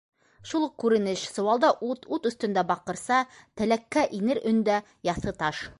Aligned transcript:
-Шул 0.51 0.63
уҡ 0.67 0.71
күренеш: 0.83 1.25
сыуалда- 1.33 1.69
ут, 1.89 2.09
ут 2.17 2.27
өҫтөндә- 2.31 2.65
баҡырса, 2.73 3.21
тәләккә 3.61 4.09
инер 4.21 4.45
өндә- 4.53 4.85
яҫы 5.13 5.41
таш. 5.45 5.67